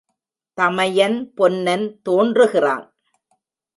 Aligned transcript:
தமையன் 0.57 1.33
பொன்னன் 1.35 1.85
தோன்றுகிறான். 2.01 2.85